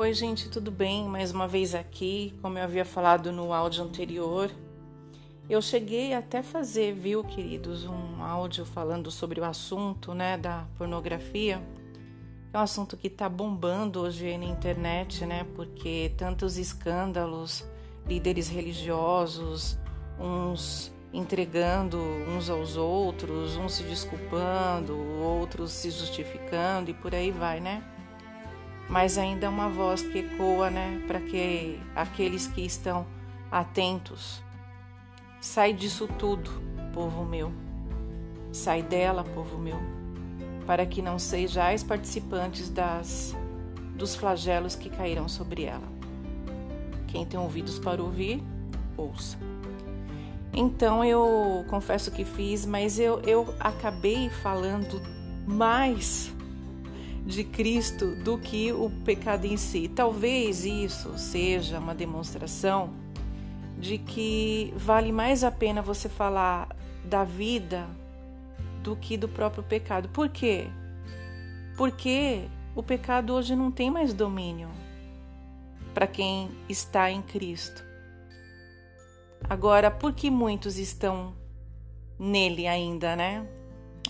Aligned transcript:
Oi, 0.00 0.14
gente, 0.14 0.48
tudo 0.48 0.70
bem? 0.70 1.06
Mais 1.06 1.30
uma 1.30 1.46
vez 1.46 1.74
aqui, 1.74 2.32
como 2.40 2.56
eu 2.56 2.64
havia 2.64 2.86
falado 2.86 3.30
no 3.30 3.52
áudio 3.52 3.84
anterior. 3.84 4.50
Eu 5.46 5.60
cheguei 5.60 6.14
até 6.14 6.42
fazer, 6.42 6.94
viu, 6.94 7.22
queridos, 7.22 7.84
um 7.84 8.22
áudio 8.22 8.64
falando 8.64 9.10
sobre 9.10 9.42
o 9.42 9.44
assunto, 9.44 10.14
né, 10.14 10.38
da 10.38 10.64
pornografia. 10.78 11.60
É 12.50 12.56
um 12.56 12.62
assunto 12.62 12.96
que 12.96 13.10
tá 13.10 13.28
bombando 13.28 14.00
hoje 14.00 14.38
na 14.38 14.46
internet, 14.46 15.26
né, 15.26 15.44
porque 15.54 16.14
tantos 16.16 16.56
escândalos, 16.56 17.62
líderes 18.06 18.48
religiosos, 18.48 19.78
uns 20.18 20.90
entregando 21.12 21.98
uns 21.98 22.48
aos 22.48 22.74
outros, 22.74 23.54
uns 23.54 23.74
se 23.74 23.82
desculpando, 23.82 24.96
outros 25.22 25.72
se 25.72 25.90
justificando 25.90 26.90
e 26.90 26.94
por 26.94 27.14
aí 27.14 27.30
vai, 27.30 27.60
né? 27.60 27.84
Mas 28.90 29.16
ainda 29.16 29.46
é 29.46 29.48
uma 29.48 29.68
voz 29.68 30.02
que 30.02 30.18
ecoa, 30.18 30.68
né, 30.68 31.00
para 31.06 31.20
que 31.20 31.80
aqueles 31.94 32.48
que 32.48 32.60
estão 32.66 33.06
atentos. 33.50 34.42
Sai 35.40 35.72
disso 35.72 36.08
tudo, 36.18 36.50
povo 36.92 37.24
meu. 37.24 37.52
Sai 38.52 38.82
dela, 38.82 39.22
povo 39.22 39.56
meu, 39.58 39.78
para 40.66 40.84
que 40.84 41.00
não 41.00 41.20
sejais 41.20 41.84
participantes 41.84 42.68
das 42.68 43.36
dos 43.94 44.16
flagelos 44.16 44.74
que 44.74 44.88
cairão 44.88 45.28
sobre 45.28 45.64
ela. 45.64 45.86
Quem 47.06 47.24
tem 47.24 47.38
ouvidos 47.38 47.78
para 47.78 48.02
ouvir, 48.02 48.42
ouça. 48.96 49.38
Então 50.52 51.04
eu 51.04 51.64
confesso 51.68 52.10
que 52.10 52.24
fiz, 52.24 52.64
mas 52.66 52.98
eu, 52.98 53.20
eu 53.20 53.54
acabei 53.60 54.30
falando 54.30 55.00
mais 55.46 56.32
de 57.30 57.44
Cristo 57.44 58.16
do 58.16 58.36
que 58.36 58.72
o 58.72 58.90
pecado 59.04 59.46
em 59.46 59.56
si. 59.56 59.88
Talvez 59.88 60.64
isso 60.64 61.16
seja 61.16 61.78
uma 61.78 61.94
demonstração 61.94 62.90
de 63.78 63.98
que 63.98 64.74
vale 64.76 65.12
mais 65.12 65.44
a 65.44 65.50
pena 65.50 65.80
você 65.80 66.08
falar 66.08 66.68
da 67.04 67.22
vida 67.22 67.86
do 68.82 68.96
que 68.96 69.16
do 69.16 69.28
próprio 69.28 69.62
pecado. 69.62 70.08
Por 70.08 70.28
quê? 70.28 70.66
Porque 71.76 72.48
o 72.74 72.82
pecado 72.82 73.32
hoje 73.32 73.54
não 73.54 73.70
tem 73.70 73.90
mais 73.90 74.12
domínio 74.12 74.68
para 75.94 76.08
quem 76.08 76.50
está 76.68 77.10
em 77.12 77.22
Cristo. 77.22 77.84
Agora, 79.48 79.90
por 79.90 80.12
que 80.12 80.30
muitos 80.30 80.76
estão 80.78 81.34
nele 82.18 82.66
ainda, 82.66 83.14
né? 83.14 83.46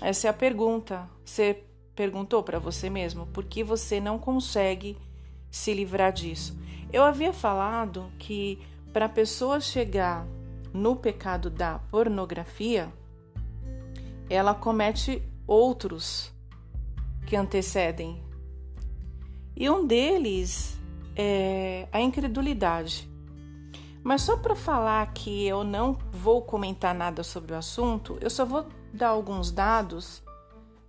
Essa 0.01 0.27
é 0.27 0.31
a 0.31 0.35
pergunta. 0.35 1.09
Você 1.25 1.65
perguntou 1.95 2.43
para 2.43 2.59
você 2.59 2.89
mesmo 2.89 3.27
por 3.27 3.45
que 3.45 3.63
você 3.63 4.01
não 4.01 4.19
consegue 4.19 4.97
se 5.51 5.75
livrar 5.75 6.13
disso? 6.13 6.59
Eu 6.93 7.03
havia 7.03 7.33
falado 7.33 8.11
que 8.19 8.59
para 8.93 9.07
a 9.07 9.09
pessoa 9.09 9.61
chegar 9.61 10.27
no 10.73 10.97
pecado 10.97 11.51
da 11.51 11.79
pornografia, 11.79 12.93
ela 14.29 14.55
comete 14.55 15.23
outros 15.47 16.33
que 17.27 17.37
antecedem. 17.37 18.23
E 19.57 19.69
um 19.69 19.87
deles 19.87 20.79
é 21.17 21.89
a 21.93 22.01
incredulidade. 22.01 23.09
Mas 24.03 24.23
só 24.23 24.37
para 24.37 24.57
falar 24.57 25.13
que 25.13 25.47
eu 25.47 25.63
não 25.63 25.99
vou 26.11 26.43
comentar 26.43 26.95
nada 26.95 27.23
sobre 27.23 27.53
o 27.53 27.57
assunto, 27.57 28.17
eu 28.21 28.31
só 28.31 28.45
vou 28.45 28.67
dar 28.93 29.09
alguns 29.09 29.51
dados 29.51 30.23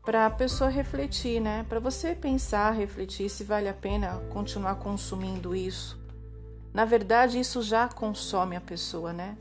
para 0.03 0.25
a 0.25 0.29
pessoa 0.29 0.69
refletir, 0.69 1.39
né? 1.39 1.65
Para 1.69 1.79
você 1.79 2.15
pensar, 2.15 2.71
refletir 2.71 3.29
se 3.29 3.43
vale 3.43 3.69
a 3.69 3.73
pena 3.73 4.21
continuar 4.31 4.75
consumindo 4.75 5.55
isso. 5.55 5.99
Na 6.73 6.85
verdade, 6.85 7.39
isso 7.39 7.61
já 7.61 7.87
consome 7.87 8.55
a 8.55 8.61
pessoa, 8.61 9.13
né? 9.13 9.37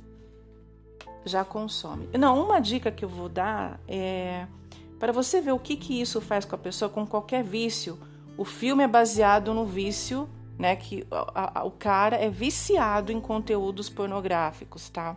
Já 1.24 1.44
consome. 1.44 2.08
Não, 2.18 2.42
uma 2.44 2.60
dica 2.60 2.90
que 2.90 3.04
eu 3.04 3.08
vou 3.08 3.28
dar 3.28 3.80
é 3.86 4.46
para 4.98 5.12
você 5.12 5.40
ver 5.40 5.52
o 5.52 5.58
que, 5.58 5.76
que 5.76 6.00
isso 6.00 6.20
faz 6.20 6.44
com 6.44 6.54
a 6.54 6.58
pessoa, 6.58 6.90
com 6.90 7.06
qualquer 7.06 7.42
vício. 7.42 7.98
O 8.36 8.44
filme 8.44 8.84
é 8.84 8.88
baseado 8.88 9.54
no 9.54 9.64
vício 9.64 10.28
né? 10.60 10.76
Que 10.76 11.06
a, 11.10 11.60
a, 11.60 11.64
o 11.64 11.70
cara 11.70 12.16
é 12.16 12.28
viciado 12.28 13.10
em 13.10 13.18
conteúdos 13.18 13.88
pornográficos, 13.88 14.90
tá? 14.90 15.16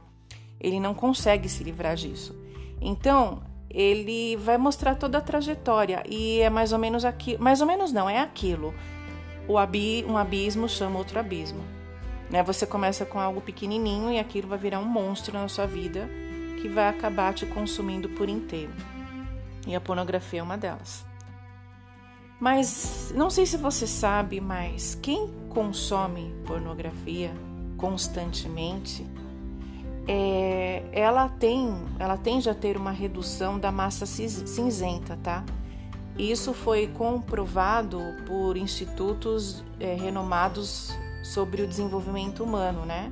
Ele 0.57 0.79
não 0.79 0.93
consegue 0.93 1.49
se 1.49 1.63
livrar 1.65 1.97
disso. 1.97 2.33
Então, 2.79 3.43
ele 3.73 4.35
vai 4.37 4.57
mostrar 4.57 4.95
toda 4.95 5.17
a 5.17 5.21
trajetória 5.21 6.03
e 6.07 6.39
é 6.39 6.49
mais 6.49 6.71
ou 6.71 6.79
menos 6.79 7.03
aqui, 7.03 7.37
mais 7.39 7.59
ou 7.59 7.65
menos 7.65 7.91
não, 7.91 8.07
é 8.07 8.19
aquilo. 8.19 8.73
O 9.47 9.57
abi, 9.57 10.05
um 10.07 10.15
abismo 10.15 10.69
chama 10.69 10.99
outro 10.99 11.19
abismo. 11.19 11.63
Né? 12.29 12.43
Você 12.43 12.65
começa 12.65 13.05
com 13.05 13.19
algo 13.19 13.41
pequenininho 13.41 14.11
e 14.11 14.19
aquilo 14.19 14.47
vai 14.47 14.57
virar 14.57 14.79
um 14.79 14.85
monstro 14.85 15.37
na 15.37 15.47
sua 15.47 15.65
vida 15.65 16.07
que 16.61 16.69
vai 16.69 16.87
acabar 16.87 17.33
te 17.33 17.45
consumindo 17.45 18.07
por 18.09 18.29
inteiro. 18.29 18.71
E 19.67 19.75
a 19.75 19.81
pornografia 19.81 20.39
é 20.39 20.43
uma 20.43 20.57
delas. 20.57 21.05
Mas 22.39 23.11
não 23.15 23.29
sei 23.29 23.45
se 23.45 23.57
você 23.57 23.87
sabe, 23.87 24.39
mas 24.39 24.95
quem 25.01 25.29
consome 25.49 26.33
pornografia 26.45 27.31
constantemente, 27.77 29.05
é, 30.07 30.83
ela 30.91 31.29
tem, 31.29 31.73
ela 31.97 32.17
tende 32.17 32.49
a 32.49 32.53
ter 32.53 32.75
uma 32.75 32.91
redução 32.91 33.57
da 33.57 33.71
massa 33.71 34.05
cinzenta, 34.05 35.17
tá? 35.23 35.43
Isso 36.17 36.53
foi 36.53 36.87
comprovado 36.87 37.99
por 38.27 38.57
institutos 38.57 39.63
é, 39.79 39.95
renomados 39.95 40.95
sobre 41.23 41.61
o 41.61 41.67
desenvolvimento 41.67 42.43
humano, 42.43 42.85
né? 42.85 43.11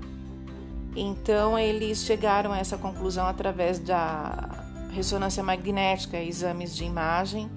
Então 0.95 1.57
eles 1.57 2.03
chegaram 2.03 2.51
a 2.51 2.59
essa 2.59 2.77
conclusão 2.77 3.25
através 3.25 3.79
da 3.79 4.65
ressonância 4.91 5.41
magnética, 5.41 6.19
exames 6.19 6.75
de 6.75 6.83
imagem, 6.83 7.49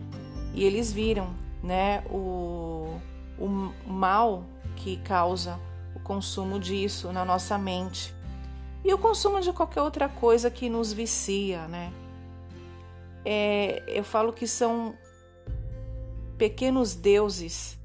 e 0.55 0.63
eles 0.63 0.93
viram 0.93 1.35
né, 1.61 2.05
o, 2.09 2.97
o 3.39 3.73
mal 3.87 4.45
que 4.77 4.99
causa 4.99 5.59
o 5.97 6.01
consumo 6.01 6.61
disso 6.61 7.13
na 7.13 7.25
nossa 7.25 7.59
mente 7.59 8.15
e 8.85 8.93
o 8.93 8.99
consumo 8.99 9.41
de 9.41 9.53
qualquer 9.53 9.83
outra 9.83 10.09
coisa 10.09 10.51
que 10.51 10.69
nos 10.69 10.93
vicia, 10.93 11.67
né? 11.69 11.93
É, 13.25 13.83
eu 13.87 14.05
falo 14.05 14.33
que 14.33 14.47
são 14.47 14.95
pequenos 16.37 16.95
deuses 16.95 17.79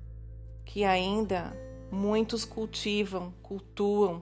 que 0.65 0.83
ainda 0.83 1.55
muitos 1.89 2.43
cultivam, 2.43 3.33
cultuam, 3.41 4.21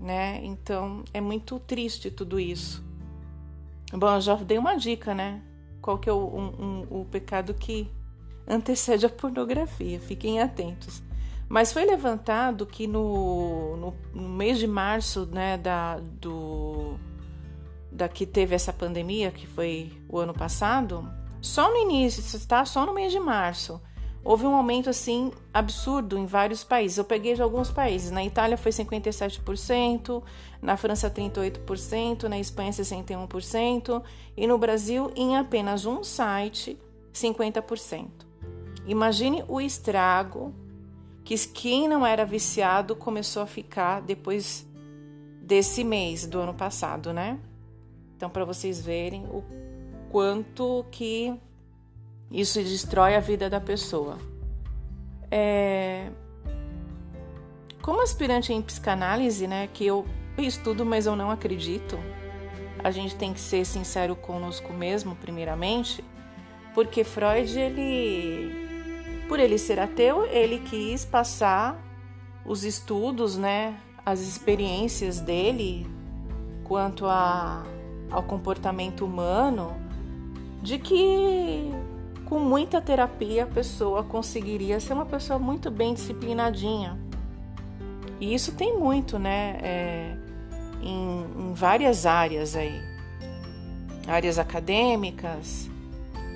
né? 0.00 0.40
Então 0.44 1.04
é 1.12 1.20
muito 1.20 1.58
triste 1.58 2.10
tudo 2.10 2.38
isso. 2.38 2.84
Bom, 3.92 4.14
eu 4.14 4.20
já 4.20 4.34
dei 4.36 4.58
uma 4.58 4.76
dica, 4.76 5.14
né? 5.14 5.42
qual 5.86 5.98
que 5.98 6.08
é 6.08 6.12
o, 6.12 6.16
um, 6.16 6.64
um, 6.90 7.00
o 7.00 7.04
pecado 7.04 7.54
que 7.54 7.88
antecede 8.44 9.06
a 9.06 9.08
pornografia. 9.08 10.00
Fiquem 10.00 10.40
atentos. 10.40 11.00
Mas 11.48 11.72
foi 11.72 11.84
levantado 11.84 12.66
que 12.66 12.86
no, 12.86 13.76
no, 13.76 13.94
no, 14.12 14.28
mês 14.28 14.58
de 14.58 14.66
março, 14.66 15.26
né, 15.26 15.56
da, 15.56 16.00
do, 16.00 16.96
da 17.90 18.08
que 18.08 18.26
teve 18.26 18.54
essa 18.54 18.72
pandemia, 18.72 19.30
que 19.30 19.46
foi 19.46 19.92
o 20.08 20.18
ano 20.18 20.34
passado, 20.34 21.08
só 21.40 21.70
no 21.70 21.76
início, 21.76 22.20
está 22.20 22.64
só 22.64 22.84
no 22.84 22.92
mês 22.92 23.12
de 23.12 23.20
março, 23.20 23.80
houve 24.24 24.44
um 24.44 24.56
aumento 24.56 24.90
assim 24.90 25.30
absurdo 25.54 26.18
em 26.18 26.26
vários 26.26 26.64
países. 26.64 26.98
Eu 26.98 27.04
peguei 27.04 27.34
de 27.34 27.42
alguns 27.42 27.70
países. 27.70 28.10
Na 28.10 28.24
Itália 28.24 28.56
foi 28.56 28.72
57%, 28.72 30.20
na 30.60 30.76
França 30.76 31.08
38%, 31.08 32.24
na 32.24 32.40
Espanha 32.40 32.72
61% 32.72 34.02
e 34.36 34.48
no 34.48 34.58
Brasil 34.58 35.12
em 35.14 35.36
apenas 35.36 35.86
um 35.86 36.02
site 36.02 36.76
50%. 37.14 38.08
Imagine 38.84 39.44
o 39.46 39.60
estrago 39.60 40.52
que 41.26 41.36
quem 41.48 41.88
não 41.88 42.06
era 42.06 42.24
viciado 42.24 42.94
começou 42.94 43.42
a 43.42 43.46
ficar 43.46 44.00
depois 44.00 44.64
desse 45.42 45.82
mês 45.82 46.24
do 46.24 46.38
ano 46.38 46.54
passado, 46.54 47.12
né? 47.12 47.40
Então 48.16 48.30
para 48.30 48.44
vocês 48.44 48.80
verem 48.80 49.26
o 49.26 49.42
quanto 50.08 50.86
que 50.88 51.34
isso 52.30 52.62
destrói 52.62 53.16
a 53.16 53.20
vida 53.20 53.50
da 53.50 53.60
pessoa. 53.60 54.18
É... 55.28 56.10
Como 57.82 58.00
aspirante 58.02 58.52
em 58.52 58.62
psicanálise, 58.62 59.48
né, 59.48 59.68
que 59.74 59.84
eu 59.84 60.06
estudo, 60.38 60.86
mas 60.86 61.06
eu 61.06 61.16
não 61.16 61.28
acredito, 61.28 61.98
a 62.84 62.92
gente 62.92 63.16
tem 63.16 63.34
que 63.34 63.40
ser 63.40 63.66
sincero 63.66 64.14
conosco 64.14 64.72
mesmo, 64.72 65.16
primeiramente, 65.16 66.04
porque 66.72 67.02
Freud, 67.02 67.58
ele, 67.58 68.65
por 69.28 69.40
ele 69.40 69.58
ser 69.58 69.78
ateu, 69.78 70.24
ele 70.26 70.58
quis 70.58 71.04
passar 71.04 71.80
os 72.44 72.64
estudos, 72.64 73.36
né, 73.36 73.76
as 74.04 74.20
experiências 74.20 75.20
dele 75.20 75.86
quanto 76.64 77.06
a, 77.06 77.64
ao 78.10 78.22
comportamento 78.22 79.04
humano, 79.04 79.74
de 80.62 80.78
que 80.78 81.70
com 82.24 82.38
muita 82.38 82.80
terapia 82.80 83.44
a 83.44 83.46
pessoa 83.46 84.02
conseguiria 84.02 84.80
ser 84.80 84.92
uma 84.92 85.06
pessoa 85.06 85.38
muito 85.38 85.70
bem 85.70 85.94
disciplinadinha. 85.94 86.98
E 88.20 88.34
isso 88.34 88.52
tem 88.52 88.76
muito, 88.76 89.18
né? 89.18 89.58
É, 89.62 90.16
em, 90.82 91.50
em 91.50 91.52
várias 91.52 92.06
áreas 92.06 92.56
aí. 92.56 92.80
Áreas 94.08 94.38
acadêmicas, 94.38 95.68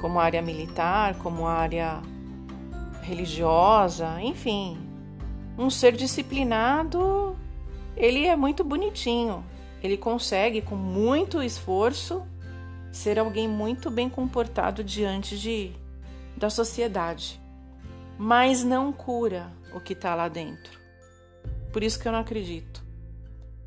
como 0.00 0.18
área 0.18 0.42
militar, 0.42 1.14
como 1.18 1.46
área 1.46 2.00
religiosa, 3.02 4.20
enfim. 4.22 4.78
Um 5.58 5.68
ser 5.70 5.96
disciplinado, 5.96 7.36
ele 7.96 8.26
é 8.26 8.36
muito 8.36 8.64
bonitinho. 8.64 9.44
Ele 9.82 9.96
consegue, 9.96 10.62
com 10.62 10.76
muito 10.76 11.42
esforço, 11.42 12.22
ser 12.92 13.18
alguém 13.18 13.48
muito 13.48 13.90
bem 13.90 14.08
comportado 14.08 14.84
diante 14.84 15.38
de, 15.38 15.72
da 16.36 16.50
sociedade. 16.50 17.40
Mas 18.18 18.62
não 18.62 18.92
cura 18.92 19.50
o 19.74 19.80
que 19.80 19.92
está 19.92 20.14
lá 20.14 20.28
dentro. 20.28 20.78
Por 21.72 21.82
isso 21.82 21.98
que 21.98 22.06
eu 22.06 22.12
não 22.12 22.18
acredito. 22.18 22.84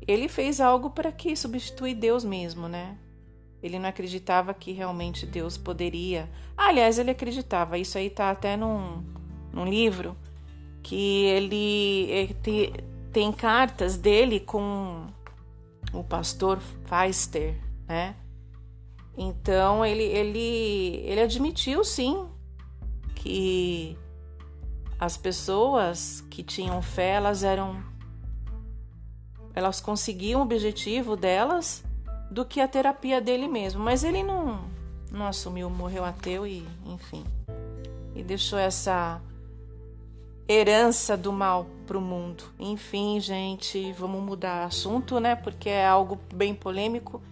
Ele 0.06 0.28
fez 0.28 0.60
algo 0.60 0.90
para 0.90 1.10
que 1.10 1.34
substituir 1.34 1.94
Deus 1.94 2.24
mesmo, 2.24 2.68
né? 2.68 2.98
Ele 3.62 3.78
não 3.78 3.88
acreditava 3.88 4.52
que 4.52 4.72
realmente 4.72 5.24
Deus 5.24 5.56
poderia. 5.56 6.28
aliás, 6.54 6.98
ele 6.98 7.10
acreditava. 7.10 7.78
Isso 7.78 7.96
aí 7.96 8.10
tá 8.10 8.30
até 8.30 8.56
num, 8.56 9.02
num 9.54 9.64
livro 9.64 10.16
que 10.82 11.24
ele, 11.26 12.06
ele 12.10 12.34
te, 12.34 12.72
tem 13.12 13.32
cartas 13.32 13.96
dele 13.96 14.40
com 14.40 15.06
o 15.92 16.02
pastor 16.02 16.60
Feister, 16.86 17.56
né? 17.86 18.16
Então 19.16 19.86
ele, 19.86 20.02
ele, 20.02 21.02
ele 21.04 21.20
admitiu 21.20 21.84
sim 21.84 22.26
que 23.14 23.96
as 24.98 25.16
pessoas 25.16 26.20
que 26.28 26.42
tinham 26.42 26.82
fé 26.82 27.10
elas 27.10 27.44
eram 27.44 27.82
elas 29.54 29.80
conseguiam 29.80 30.40
o 30.40 30.42
objetivo 30.42 31.16
delas 31.16 31.84
do 32.28 32.44
que 32.44 32.60
a 32.60 32.66
terapia 32.66 33.20
dele 33.20 33.46
mesmo. 33.46 33.80
Mas 33.80 34.02
ele 34.02 34.24
não, 34.24 34.64
não 35.12 35.26
assumiu, 35.26 35.70
morreu 35.70 36.04
ateu 36.04 36.44
e, 36.44 36.66
enfim, 36.84 37.24
e 38.16 38.22
deixou 38.24 38.58
essa 38.58 39.20
herança 40.48 41.16
do 41.16 41.32
mal 41.32 41.66
para 41.86 41.98
o 41.98 42.00
mundo. 42.00 42.44
Enfim, 42.58 43.18
gente, 43.20 43.92
vamos 43.92 44.22
mudar 44.22 44.64
assunto, 44.64 45.18
né? 45.18 45.34
Porque 45.36 45.68
é 45.68 45.86
algo 45.86 46.18
bem 46.32 46.54
polêmico. 46.54 47.22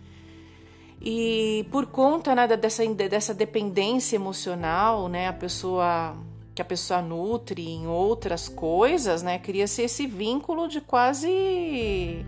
E 1.00 1.66
por 1.70 1.86
conta 1.86 2.34
né, 2.34 2.46
dessa, 2.56 2.86
dessa 2.86 3.34
dependência 3.34 4.16
emocional, 4.16 5.08
né, 5.08 5.26
a 5.26 5.32
pessoa 5.32 6.16
que 6.54 6.62
a 6.62 6.64
pessoa 6.64 7.00
nutre 7.00 7.66
em 7.66 7.86
outras 7.86 8.48
coisas, 8.48 9.22
né? 9.22 9.38
Cria-se 9.38 9.82
esse 9.82 10.06
vínculo 10.06 10.68
de 10.68 10.80
quase 10.80 12.24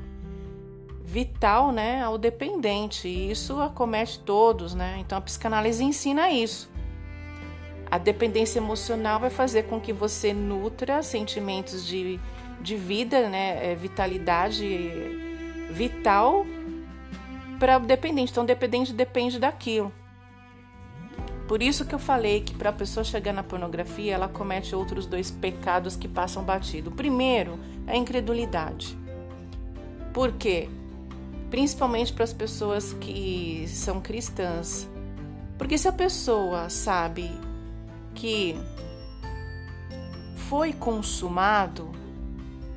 vital, 1.05 1.71
né, 1.71 2.03
ao 2.03 2.17
dependente. 2.19 3.07
E 3.07 3.31
isso 3.31 3.61
acomete 3.61 4.19
todos, 4.21 4.75
né? 4.75 4.97
Então 4.99 5.17
a 5.17 5.21
psicanálise 5.21 5.85
ensina 5.85 6.31
isso. 6.31 6.74
A 7.95 7.99
dependência 7.99 8.59
emocional 8.59 9.21
vai 9.21 9.31
fazer 9.31 9.69
com 9.69 9.81
que 9.81 9.93
você 9.93 10.35
nutra 10.35 11.01
sentimentos 11.01 11.87
de, 11.87 12.19
de 12.61 12.75
vida, 12.75 13.29
né, 13.29 13.71
é, 13.71 13.77
vitalidade 13.77 14.67
vital 15.71 16.45
para 17.61 17.77
o 17.77 17.87
dependente. 17.87 18.33
Então, 18.33 18.43
o 18.43 18.47
dependente 18.49 18.93
depende 18.93 19.39
daquilo. 19.39 19.93
Por 21.47 21.63
isso 21.63 21.85
que 21.85 21.95
eu 21.95 22.01
falei 22.01 22.41
que 22.41 22.53
para 22.53 22.71
a 22.71 22.73
pessoa 22.73 23.05
chegar 23.05 23.33
na 23.33 23.45
pornografia, 23.45 24.13
ela 24.13 24.27
comete 24.27 24.75
outros 24.75 25.07
dois 25.07 25.31
pecados 25.31 25.95
que 25.95 26.09
passam 26.09 26.43
batido. 26.43 26.91
O 26.91 26.95
primeiro 26.95 27.61
é 27.87 27.93
a 27.93 27.97
incredulidade. 27.97 28.99
Por 30.13 30.33
quê? 30.33 30.69
Principalmente 31.49 32.13
para 32.13 32.25
as 32.25 32.33
pessoas 32.33 32.93
que 32.95 33.67
são 33.69 34.01
cristãs. 34.01 34.91
Porque 35.57 35.79
se 35.79 35.87
a 35.87 35.93
pessoa 35.93 36.69
sabe 36.69 37.31
que 38.15 38.57
foi 40.49 40.73
consumado 40.73 41.91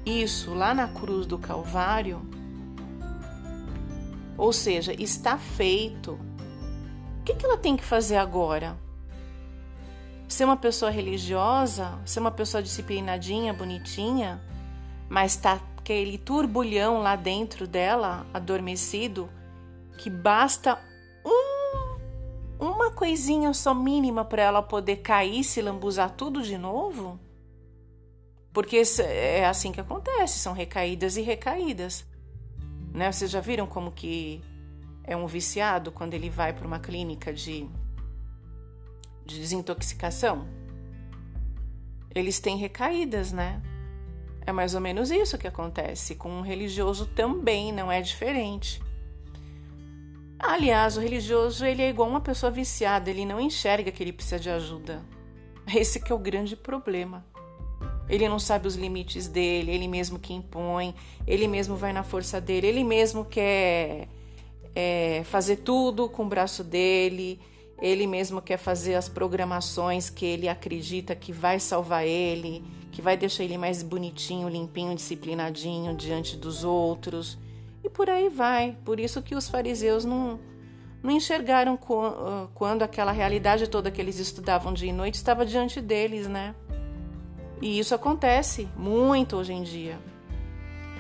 isso 0.06 0.54
lá 0.54 0.74
na 0.74 0.88
cruz 0.88 1.26
do 1.26 1.38
Calvário, 1.38 2.22
ou 4.38 4.54
seja, 4.54 4.94
está 4.94 5.38
feito 5.38 6.18
que, 7.28 7.36
que 7.36 7.46
ela 7.46 7.58
tem 7.58 7.76
que 7.76 7.84
fazer 7.84 8.16
agora? 8.16 8.78
Ser 10.30 10.46
uma 10.46 10.56
pessoa 10.56 10.90
religiosa, 10.90 12.00
ser 12.06 12.22
uma 12.22 12.32
pessoa 12.32 12.64
disciplinadinha, 12.64 13.54
bonitinha, 13.54 14.42
mas 15.10 15.36
tá 15.36 15.60
aquele 15.78 16.18
turbulhão 16.18 17.00
lá 17.00 17.18
dentro 17.18 17.68
dela, 17.68 18.26
adormecido, 18.34 19.30
que 19.98 20.10
basta 20.10 20.80
uma 22.60 22.92
coisinha 22.92 23.54
só 23.54 23.74
mínima 23.74 24.26
para 24.26 24.42
ela 24.42 24.62
poder 24.62 24.98
cair, 24.98 25.44
se 25.44 25.62
lambuzar 25.62 26.12
tudo 26.12 26.42
de 26.42 26.58
novo? 26.58 27.20
Porque 28.52 28.82
é 29.00 29.46
assim 29.46 29.72
que 29.72 29.80
acontece, 29.80 30.40
são 30.40 30.54
recaídas 30.54 31.16
e 31.18 31.22
recaídas. 31.22 32.06
Né? 32.92 33.12
Vocês 33.12 33.30
já 33.30 33.40
viram 33.40 33.68
como 33.68 33.92
que 33.92 34.42
é 35.04 35.16
um 35.16 35.28
viciado 35.28 35.92
quando 35.92 36.14
ele 36.16 36.30
vai 36.30 36.54
para 36.54 36.66
uma 36.66 36.80
clínica 36.80 37.32
de, 37.32 37.70
de 39.26 39.40
desintoxicação? 39.40 40.48
Eles 42.16 42.40
têm 42.40 42.58
recaídas, 42.58 43.32
né? 43.32 43.62
É 44.44 44.52
mais 44.52 44.74
ou 44.74 44.82
menos 44.82 45.12
isso 45.12 45.38
que 45.38 45.48
acontece. 45.48 46.16
Com 46.16 46.32
um 46.32 46.42
religioso 46.42 47.06
também 47.06 47.72
não 47.72 47.92
é 47.92 48.02
diferente. 48.02 48.82
Aliás, 50.40 50.98
o 50.98 51.00
religioso 51.00 51.66
ele 51.66 51.82
é 51.82 51.90
igual 51.90 52.08
uma 52.08 52.22
pessoa 52.22 52.52
viciada, 52.52 53.10
ele 53.10 53.26
não 53.26 53.40
enxerga 53.40 53.92
que 53.92 54.04
ele 54.04 54.14
precisa 54.14 54.40
de 54.40 54.50
ajuda. 54.50 55.04
Esse 55.76 56.00
que 56.00 56.12
é 56.12 56.16
o 56.16 56.20
grande 56.20 56.56
problema. 56.56 57.26
Ele 58.08 58.30
não 58.30 58.40
sabe 58.40 58.68
os 58.68 58.76
limites 58.76 59.28
dele, 59.28 59.72
ele 59.72 59.88
mesmo 59.88 60.18
que 60.18 60.34
impõe, 60.34 60.96
ele 61.26 61.48
mesmo 61.48 61.76
vai 61.76 61.92
na 61.92 62.04
força 62.04 62.40
dele, 62.40 62.68
ele 62.68 62.84
mesmo 62.84 63.26
quer 63.26 64.08
é, 64.74 65.24
fazer 65.26 65.58
tudo 65.58 66.08
com 66.08 66.24
o 66.24 66.28
braço 66.28 66.64
dele, 66.64 67.40
ele 67.82 68.08
mesmo 68.08 68.42
quer 68.42 68.58
fazer 68.58 68.96
as 68.96 69.10
programações 69.10 70.10
que 70.10 70.26
ele 70.26 70.48
acredita 70.48 71.16
que 71.16 71.34
vai 71.34 71.60
salvar 71.60 72.08
ele, 72.08 72.64
que 72.92 73.02
vai 73.02 73.18
deixar 73.18 73.44
ele 73.44 73.58
mais 73.58 73.84
bonitinho, 73.84 74.48
limpinho, 74.48 74.96
disciplinadinho 74.96 75.96
diante 75.96 76.38
dos 76.38 76.64
outros. 76.64 77.38
E 77.88 77.90
por 77.90 78.10
aí 78.10 78.28
vai. 78.28 78.78
Por 78.84 79.00
isso 79.00 79.22
que 79.22 79.34
os 79.34 79.48
fariseus 79.48 80.04
não, 80.04 80.38
não 81.02 81.10
enxergaram 81.10 81.80
ah, 81.90 82.48
quando 82.54 82.84
aquela 82.84 83.14
realidade 83.14 83.66
toda 83.70 83.90
que 83.90 84.02
eles 84.02 84.20
estudavam 84.20 84.74
dia 84.74 84.90
e 84.90 84.94
noite 84.94 85.16
estava 85.16 85.46
diante 85.46 85.80
deles, 85.80 86.28
né? 86.28 86.54
E 87.62 87.80
isso 87.80 87.96
acontece 87.96 88.68
muito 88.76 89.38
hoje 89.38 89.54
em 89.54 89.64
dia. 89.64 89.98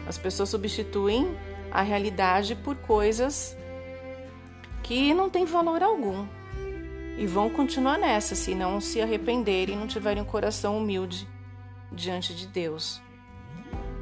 As 0.07 0.17
pessoas 0.17 0.47
substituem 0.47 1.27
a 1.69 1.81
realidade 1.81 2.55
por 2.55 2.77
coisas 2.77 3.53
que 4.81 5.13
não 5.13 5.29
tem 5.29 5.43
valor 5.43 5.83
algum 5.83 6.25
e 7.17 7.27
vão 7.27 7.49
continuar 7.49 7.97
nessa 7.97 8.33
se 8.33 8.55
não 8.55 8.79
se 8.79 9.01
arrependerem 9.01 9.75
e 9.75 9.77
não 9.77 9.87
tiverem 9.87 10.23
um 10.23 10.25
coração 10.25 10.77
humilde 10.77 11.27
diante 11.91 12.33
de 12.33 12.47
Deus. 12.47 13.01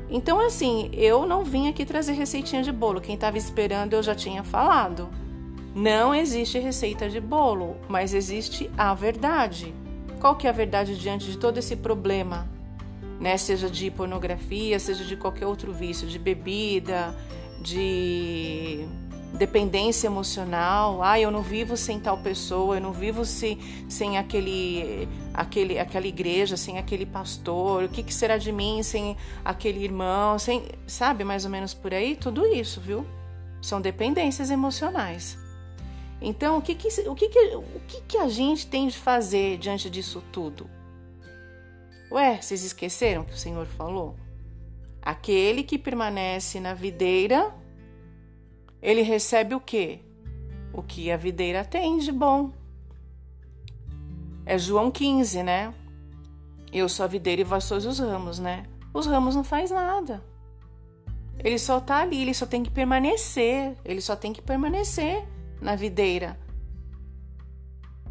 Então, 0.10 0.40
assim, 0.40 0.90
eu 0.94 1.26
não 1.26 1.44
vim 1.44 1.68
aqui 1.68 1.86
trazer 1.86 2.14
receitinha 2.14 2.62
de 2.62 2.72
bolo. 2.72 3.02
Quem 3.02 3.16
estava 3.16 3.38
esperando 3.38 3.94
eu 3.94 4.04
já 4.04 4.14
tinha 4.14 4.44
falado. 4.44 5.10
Não 5.74 6.14
existe 6.16 6.58
receita 6.60 7.10
de 7.10 7.20
bolo, 7.20 7.76
mas 7.90 8.14
existe 8.14 8.70
a 8.78 8.94
verdade. 8.94 9.74
Qual 10.22 10.36
que 10.36 10.48
é 10.48 10.50
a 10.50 10.54
verdade 10.54 10.98
diante 10.98 11.30
de 11.30 11.38
todo 11.38 11.58
esse 11.58 11.76
problema? 11.76 12.48
Né? 13.20 13.36
Seja 13.38 13.70
de 13.70 13.92
pornografia, 13.92 14.80
seja 14.80 15.04
de 15.04 15.18
qualquer 15.18 15.48
outro 15.48 15.74
vício, 15.74 16.08
de 16.08 16.18
bebida, 16.20 17.16
de 17.62 18.88
dependência 19.36 20.08
emocional. 20.08 21.04
Ah, 21.04 21.20
eu 21.20 21.30
não 21.30 21.42
vivo 21.42 21.78
sem 21.78 22.00
tal 22.00 22.18
pessoa, 22.18 22.78
eu 22.78 22.82
não 22.82 22.92
vivo 22.92 23.24
sem, 23.24 23.60
sem 23.90 24.18
aquele, 24.18 25.08
aquele, 25.34 25.78
aquela 25.78 26.08
igreja, 26.08 26.58
sem 26.58 26.78
aquele 26.78 27.06
pastor. 27.06 27.84
O 27.84 27.90
que, 27.90 28.02
que 28.02 28.14
será 28.14 28.38
de 28.38 28.52
mim 28.52 28.82
sem 28.82 29.16
aquele 29.44 29.84
irmão? 29.84 30.40
Sem, 30.40 30.64
sabe, 30.88 31.24
mais 31.24 31.46
ou 31.46 31.52
menos 31.52 31.74
por 31.74 31.94
aí? 31.94 32.16
Tudo 32.16 32.46
isso, 32.46 32.82
viu? 32.82 33.06
São 33.62 33.82
dependências 33.82 34.50
emocionais. 34.50 35.38
Então, 36.22 36.58
o 36.58 36.62
que, 36.62 36.74
que, 36.74 36.88
o 37.08 37.14
que, 37.14 37.30
que, 37.30 37.56
o 37.56 37.82
que, 37.88 38.02
que 38.02 38.18
a 38.18 38.30
gente 38.30 38.66
tem 38.66 38.88
de 38.88 38.98
fazer 38.98 39.58
diante 39.58 39.90
disso 39.90 40.24
tudo? 40.32 40.70
Ué, 42.12 42.40
vocês 42.42 42.64
esqueceram 42.64 43.24
que 43.24 43.34
o 43.34 43.38
Senhor 43.38 43.66
falou? 43.66 44.16
Aquele 45.02 45.64
que 45.64 45.78
permanece 45.78 46.60
na 46.60 46.74
videira 46.74 47.54
ele 48.86 49.02
recebe 49.02 49.56
o 49.56 49.60
quê? 49.60 50.00
O 50.72 50.84
que 50.84 51.10
a 51.10 51.18
videira 51.18 51.66
tem 51.66 51.98
de 51.98 52.12
bom. 52.12 52.52
É 54.46 54.60
João 54.60 54.92
15, 54.92 55.42
né? 55.42 55.74
Eu 56.72 56.88
sou 56.88 57.04
a 57.04 57.08
videira 57.08 57.42
e 57.42 57.44
vós 57.44 57.64
sois 57.64 57.84
os 57.84 57.98
ramos, 57.98 58.38
né? 58.38 58.68
Os 58.94 59.08
ramos 59.08 59.36
não 59.36 59.44
faz 59.44 59.72
nada. 59.72 60.24
Ele 61.40 61.58
só 61.58 61.80
tá 61.80 62.02
ali, 62.02 62.22
ele 62.22 62.34
só 62.36 62.46
tem 62.46 62.62
que 62.62 62.70
permanecer, 62.70 63.76
ele 63.84 64.02
só 64.02 64.16
tem 64.16 64.32
que 64.32 64.42
permanecer 64.42 65.26
na 65.60 65.76
videira. 65.76 66.38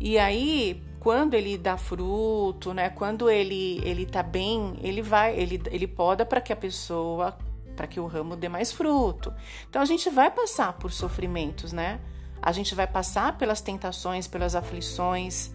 E 0.00 0.18
aí, 0.18 0.82
quando 0.98 1.34
ele 1.34 1.56
dá 1.56 1.76
fruto, 1.76 2.74
né? 2.74 2.90
Quando 2.90 3.30
ele 3.30 3.80
ele 3.84 4.06
tá 4.06 4.24
bem, 4.24 4.74
ele 4.82 5.02
vai, 5.02 5.38
ele 5.38 5.62
ele 5.70 5.86
poda 5.86 6.26
para 6.26 6.40
que 6.40 6.52
a 6.52 6.56
pessoa, 6.56 7.38
para 7.76 7.86
que 7.86 8.00
o 8.00 8.06
ramo 8.06 8.36
dê 8.36 8.48
mais 8.48 8.72
fruto. 8.72 9.32
Então 9.68 9.80
a 9.80 9.84
gente 9.84 10.08
vai 10.10 10.30
passar 10.30 10.72
por 10.74 10.92
sofrimentos, 10.92 11.72
né? 11.72 12.00
A 12.40 12.52
gente 12.52 12.74
vai 12.74 12.86
passar 12.86 13.38
pelas 13.38 13.60
tentações, 13.60 14.26
pelas 14.26 14.54
aflições, 14.54 15.50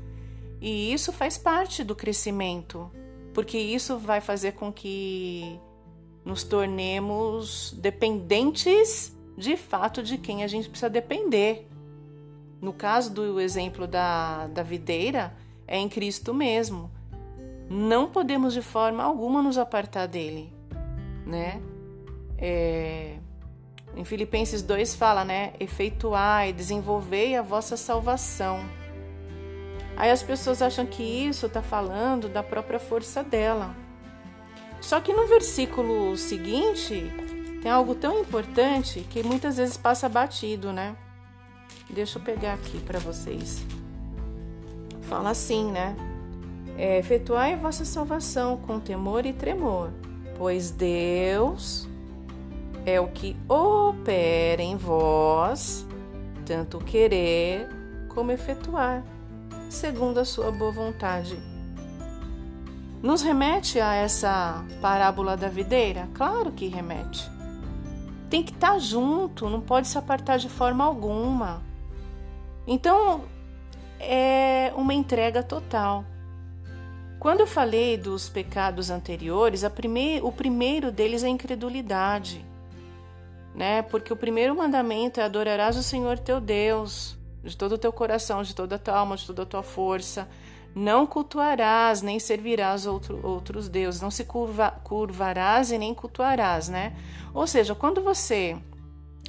e 0.61 0.91
isso 0.93 1.13
faz 1.13 1.37
parte 1.37 1.83
do 1.83 1.95
crescimento, 1.95 2.91
porque 3.33 3.57
isso 3.57 3.97
vai 3.97 4.19
fazer 4.19 4.53
com 4.53 4.71
que 4.73 5.59
nos 6.25 6.43
tornemos 6.43 7.73
dependentes 7.77 9.15
de 9.37 9.55
fato 9.55 10.03
de 10.03 10.17
quem 10.17 10.43
a 10.43 10.47
gente 10.47 10.67
precisa 10.67 10.89
depender. 10.89 11.67
No 12.61 12.73
caso 12.73 13.13
do 13.13 13.39
exemplo 13.39 13.87
da, 13.87 14.47
da 14.47 14.61
videira, 14.63 15.33
é 15.65 15.77
em 15.77 15.87
Cristo 15.87 16.33
mesmo. 16.33 16.91
Não 17.69 18.09
podemos 18.09 18.53
de 18.53 18.61
forma 18.61 19.01
alguma 19.03 19.41
nos 19.41 19.57
apartar 19.57 20.07
dele, 20.07 20.51
né? 21.25 21.61
É, 22.41 23.17
em 23.95 24.05
Filipenses 24.05 24.61
2 24.61 24.95
fala, 24.95 25.25
né? 25.25 25.53
Efetuai, 25.59 26.53
desenvolvei 26.53 27.35
a 27.35 27.41
vossa 27.41 27.75
salvação. 27.75 28.59
Aí 29.97 30.09
as 30.09 30.23
pessoas 30.23 30.61
acham 30.61 30.85
que 30.85 31.03
isso 31.03 31.47
está 31.47 31.61
falando 31.61 32.29
da 32.29 32.41
própria 32.41 32.79
força 32.79 33.21
dela. 33.21 33.75
Só 34.79 35.01
que 35.01 35.11
no 35.11 35.27
versículo 35.27 36.15
seguinte 36.15 37.11
tem 37.61 37.69
algo 37.69 37.93
tão 37.93 38.21
importante 38.21 39.05
que 39.09 39.21
muitas 39.21 39.57
vezes 39.57 39.75
passa 39.75 40.07
batido, 40.07 40.71
né? 40.71 40.95
Deixa 41.89 42.17
eu 42.17 42.23
pegar 42.23 42.53
aqui 42.53 42.79
para 42.79 42.99
vocês. 42.99 43.61
Fala 45.01 45.31
assim, 45.31 45.69
né? 45.69 45.97
É, 46.77 46.99
Efetuai 46.99 47.55
a 47.55 47.57
vossa 47.57 47.83
salvação 47.83 48.55
com 48.55 48.79
temor 48.79 49.25
e 49.25 49.33
tremor, 49.33 49.91
pois 50.37 50.71
Deus 50.71 51.88
é 52.85 52.99
o 52.99 53.07
que 53.07 53.35
opera 53.47 54.61
em 54.61 54.75
vós, 54.75 55.85
tanto 56.45 56.79
querer 56.79 57.67
como 58.09 58.31
efetuar, 58.31 59.03
segundo 59.69 60.19
a 60.19 60.25
sua 60.25 60.51
boa 60.51 60.71
vontade 60.71 61.37
nos 63.01 63.21
remete 63.21 63.79
a 63.79 63.93
essa 63.93 64.65
parábola 64.81 65.37
da 65.37 65.47
videira? 65.47 66.09
Claro 66.13 66.51
que 66.51 66.67
remete. 66.67 67.29
Tem 68.29 68.43
que 68.43 68.51
estar 68.51 68.77
junto, 68.77 69.49
não 69.49 69.61
pode 69.61 69.87
se 69.87 69.97
apartar 69.97 70.37
de 70.37 70.49
forma 70.49 70.83
alguma. 70.83 71.63
Então, 72.67 73.23
é 73.99 74.71
uma 74.75 74.93
entrega 74.93 75.41
total. 75.41 76.03
Quando 77.19 77.39
eu 77.39 77.47
falei 77.47 77.97
dos 77.97 78.29
pecados 78.29 78.89
anteriores, 78.89 79.63
o 80.21 80.31
primeiro 80.31 80.91
deles 80.91 81.23
é 81.23 81.27
a 81.27 81.29
incredulidade, 81.29 82.45
né? 83.53 83.81
Porque 83.81 84.11
o 84.13 84.15
primeiro 84.15 84.55
mandamento 84.55 85.19
é 85.19 85.23
adorarás 85.23 85.75
o 85.77 85.83
Senhor 85.83 86.19
teu 86.19 86.39
Deus 86.39 87.17
de 87.43 87.55
todo 87.55 87.73
o 87.73 87.77
teu 87.77 87.91
coração, 87.91 88.43
de 88.43 88.53
toda 88.53 88.75
a 88.75 88.79
tua 88.79 88.95
alma, 88.97 89.15
de 89.15 89.25
toda 89.25 89.43
a 89.43 89.45
tua 89.45 89.63
força. 89.63 90.29
Não 90.75 91.07
cultuarás, 91.07 92.01
nem 92.01 92.19
servirás 92.19 92.85
outro, 92.85 93.19
outros 93.25 93.67
deuses, 93.67 94.01
não 94.01 94.11
se 94.11 94.23
curva, 94.23 94.71
curvarás 94.83 95.71
e 95.71 95.77
nem 95.77 95.93
cultuarás, 95.93 96.69
né? 96.69 96.95
Ou 97.33 97.47
seja, 97.47 97.73
quando 97.73 98.01
você 98.01 98.57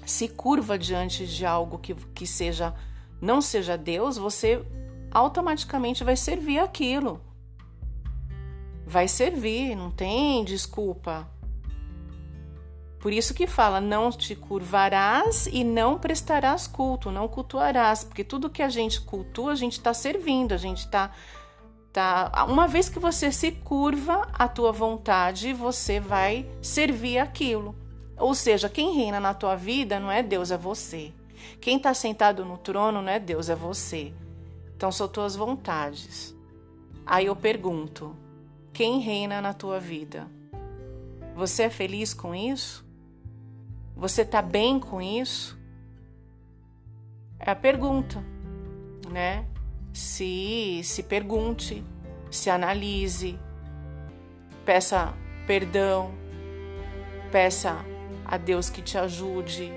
se 0.05 0.29
curva 0.29 0.79
diante 0.79 1.27
de 1.27 1.47
algo 1.47 1.79
que, 1.79 1.95
que 1.95 2.27
seja 2.27 2.75
não 3.21 3.43
seja 3.43 3.77
Deus, 3.77 4.17
você 4.17 4.65
automaticamente 5.11 6.03
vai 6.03 6.17
servir 6.17 6.59
aquilo. 6.59 7.21
Vai 8.87 9.07
servir, 9.07 9.77
não 9.77 9.91
tem 9.91 10.45
desculpa. 10.45 11.29
Por 13.01 13.13
isso 13.13 13.33
que 13.33 13.47
fala: 13.47 13.81
não 13.81 14.11
te 14.13 14.37
curvarás 14.37 15.47
e 15.47 15.65
não 15.65 15.99
prestarás 15.99 16.67
culto, 16.67 17.11
não 17.11 17.27
cultuarás, 17.27 18.05
porque 18.05 18.23
tudo 18.23 18.51
que 18.51 18.63
a 18.63 18.69
gente 18.69 19.01
cultua, 19.01 19.53
a 19.53 19.57
gente 19.57 19.73
está 19.73 19.93
servindo, 19.95 20.53
a 20.53 20.59
gente 20.59 20.81
está. 20.81 21.11
Tá, 21.93 22.47
uma 22.49 22.69
vez 22.69 22.89
que 22.89 23.01
você 23.01 23.33
se 23.33 23.51
curva 23.51 24.29
à 24.33 24.47
tua 24.47 24.71
vontade, 24.71 25.53
você 25.53 25.99
vai 25.99 26.49
servir 26.63 27.19
aquilo. 27.19 27.75
Ou 28.17 28.33
seja, 28.33 28.69
quem 28.69 28.95
reina 28.95 29.19
na 29.19 29.35
tua 29.35 29.57
vida 29.57 29.99
não 29.99 30.13
é 30.13 30.23
Deus, 30.23 30.53
é 30.53 30.57
você. 30.57 31.13
Quem 31.61 31.79
está 31.79 31.93
sentado 31.93 32.45
no 32.45 32.59
trono 32.59 33.03
não 33.03 33.11
é 33.11 33.19
Deus, 33.19 33.49
é 33.49 33.57
você. 33.57 34.13
Então 34.77 34.93
são 34.93 35.09
tuas 35.09 35.35
vontades. 35.35 36.35
Aí 37.05 37.27
eu 37.27 37.35
pergunto: 37.35 38.15
quem 38.73 39.01
reina 39.01 39.41
na 39.41 39.55
tua 39.55 39.81
vida? 39.81 40.29
Você 41.35 41.65
é 41.65 41.71
feliz 41.71 42.13
com 42.13 42.35
isso? 42.35 42.90
Você 44.01 44.23
está 44.23 44.41
bem 44.41 44.81
com 44.81 45.03
isso? 45.03 45.61
É 47.39 47.51
a 47.51 47.55
pergunta, 47.55 48.25
né? 49.11 49.45
Se 49.93 50.81
se 50.83 51.03
pergunte, 51.03 51.85
se 52.31 52.49
analise, 52.49 53.39
peça 54.65 55.13
perdão, 55.47 56.13
peça 57.31 57.85
a 58.25 58.39
Deus 58.39 58.71
que 58.71 58.81
te 58.81 58.97
ajude. 58.97 59.71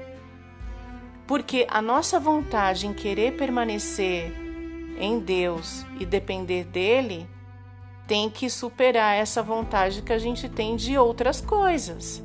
Porque 1.28 1.68
a 1.70 1.82
nossa 1.82 2.18
vontade 2.18 2.88
em 2.88 2.94
querer 2.94 3.36
permanecer 3.36 4.32
em 5.02 5.20
Deus 5.20 5.86
e 6.00 6.06
depender 6.06 6.64
dele 6.64 7.28
tem 8.08 8.30
que 8.30 8.50
superar 8.50 9.18
essa 9.18 9.44
vontade 9.44 10.02
que 10.02 10.14
a 10.14 10.18
gente 10.18 10.48
tem 10.48 10.78
de 10.78 10.98
outras 10.98 11.42
coisas. 11.42 12.24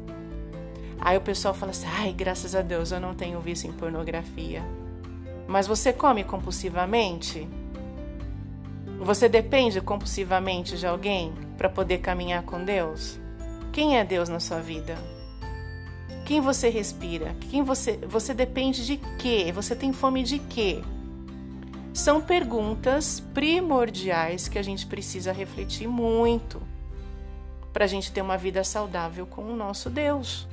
Aí 1.00 1.16
o 1.16 1.20
pessoal 1.20 1.54
fala 1.54 1.70
assim: 1.70 1.86
ai, 1.86 2.12
graças 2.12 2.54
a 2.54 2.62
Deus 2.62 2.92
eu 2.92 3.00
não 3.00 3.14
tenho 3.14 3.40
vício 3.40 3.68
em 3.68 3.72
pornografia. 3.72 4.62
Mas 5.46 5.66
você 5.66 5.92
come 5.92 6.24
compulsivamente? 6.24 7.48
Você 9.00 9.28
depende 9.28 9.80
compulsivamente 9.80 10.76
de 10.76 10.86
alguém 10.86 11.32
para 11.56 11.68
poder 11.68 11.98
caminhar 11.98 12.42
com 12.42 12.64
Deus? 12.64 13.18
Quem 13.72 13.96
é 13.96 14.04
Deus 14.04 14.28
na 14.28 14.40
sua 14.40 14.60
vida? 14.60 14.98
Quem 16.26 16.40
você 16.40 16.68
respira? 16.68 17.34
Quem 17.50 17.62
você 17.62 17.96
você 18.06 18.34
depende 18.34 18.84
de 18.84 18.96
quê? 19.18 19.50
Você 19.54 19.74
tem 19.74 19.92
fome 19.92 20.22
de 20.22 20.38
quê? 20.38 20.82
São 21.94 22.20
perguntas 22.20 23.20
primordiais 23.32 24.48
que 24.48 24.58
a 24.58 24.62
gente 24.62 24.86
precisa 24.86 25.32
refletir 25.32 25.88
muito 25.88 26.60
para 27.72 27.84
a 27.84 27.88
gente 27.88 28.12
ter 28.12 28.20
uma 28.20 28.36
vida 28.36 28.62
saudável 28.62 29.26
com 29.26 29.42
o 29.42 29.56
nosso 29.56 29.88
Deus. 29.88 30.46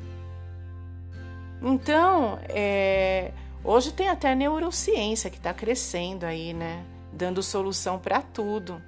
Então, 1.61 2.39
é, 2.49 3.31
hoje 3.63 3.91
tem 3.91 4.09
até 4.09 4.35
neurociência 4.35 5.29
que 5.29 5.37
está 5.37 5.53
crescendo 5.53 6.25
aí, 6.25 6.53
né? 6.53 6.85
Dando 7.11 7.41
solução 7.41 7.97
para 7.97 8.21
tudo. 8.21 8.81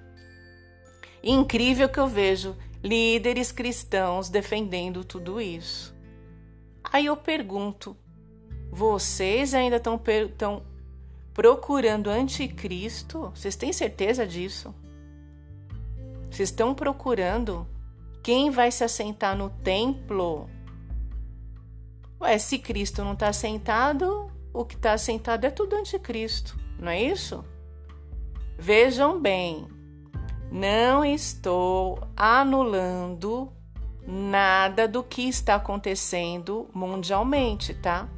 Incrível 1.23 1.89
que 1.89 1.99
eu 1.99 2.07
vejo 2.07 2.55
líderes 2.83 3.51
cristãos 3.51 4.29
defendendo 4.29 5.03
tudo 5.03 5.41
isso. 5.41 5.95
Aí 6.83 7.05
eu 7.05 7.17
pergunto: 7.17 7.95
vocês 8.71 9.53
ainda 9.53 9.77
estão 9.77 9.99
procurando 11.33 12.09
anticristo? 12.09 13.31
Vocês 13.35 13.55
têm 13.55 13.73
certeza 13.73 14.25
disso? 14.25 14.73
Vocês 16.29 16.49
estão 16.49 16.73
procurando 16.75 17.67
quem 18.23 18.49
vai 18.49 18.71
se 18.71 18.83
assentar 18.83 19.35
no 19.35 19.49
templo 19.49 20.49
Ué, 22.19 22.39
se 22.39 22.57
Cristo 22.57 23.03
não 23.03 23.13
está 23.13 23.31
sentado, 23.31 24.31
o 24.51 24.65
que 24.65 24.75
está 24.75 24.97
sentado 24.97 25.45
é 25.45 25.51
tudo 25.51 25.75
anticristo, 25.75 26.57
não 26.79 26.89
é 26.89 27.01
isso? 27.01 27.45
Vejam 28.57 29.21
bem, 29.21 29.67
não 30.51 31.05
estou 31.05 31.99
anulando 32.15 33.51
nada 34.07 34.87
do 34.87 35.03
que 35.03 35.27
está 35.27 35.55
acontecendo 35.55 36.67
mundialmente, 36.73 37.75
tá? 37.75 38.09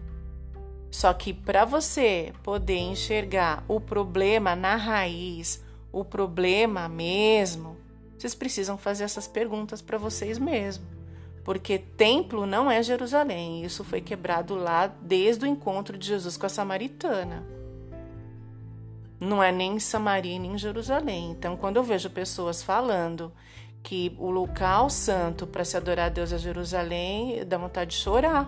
Só 0.89 1.13
que 1.13 1.33
para 1.33 1.65
você 1.65 2.31
poder 2.41 2.77
enxergar 2.77 3.65
o 3.67 3.81
problema 3.81 4.55
na 4.55 4.77
raiz, 4.77 5.61
o 5.91 6.05
problema 6.05 6.87
mesmo, 6.87 7.75
vocês 8.17 8.33
precisam 8.33 8.77
fazer 8.77 9.03
essas 9.03 9.27
perguntas 9.27 9.81
para 9.81 9.97
vocês 9.97 10.39
mesmos 10.39 10.98
porque 11.49 11.79
templo 11.79 12.45
não 12.45 12.69
é 12.69 12.83
Jerusalém. 12.83 13.63
Isso 13.63 13.83
foi 13.83 14.01
quebrado 14.01 14.53
lá 14.53 14.85
desde 15.01 15.45
o 15.45 15.47
encontro 15.47 15.97
de 15.97 16.05
Jesus 16.05 16.37
com 16.37 16.45
a 16.45 16.49
samaritana. 16.49 17.43
não 19.19 19.41
é 19.41 19.51
nem 19.51 19.73
em 19.73 19.79
Samaria 19.79 20.37
nem 20.37 20.53
em 20.53 20.57
Jerusalém. 20.59 21.31
Então, 21.31 21.57
quando 21.57 21.77
eu 21.77 21.83
vejo 21.83 22.07
pessoas 22.07 22.61
falando 22.61 23.33
que 23.81 24.15
o 24.19 24.29
local 24.29 24.91
santo 24.91 25.47
para 25.47 25.65
se 25.65 25.75
adorar 25.75 26.05
a 26.05 26.09
Deus 26.09 26.31
é 26.31 26.37
Jerusalém, 26.37 27.43
dá 27.43 27.57
vontade 27.57 27.95
de 27.95 27.97
chorar, 27.97 28.47